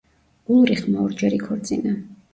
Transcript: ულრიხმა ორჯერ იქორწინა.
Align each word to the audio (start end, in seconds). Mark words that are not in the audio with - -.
ულრიხმა 0.55 1.05
ორჯერ 1.09 1.37
იქორწინა. 1.41 1.97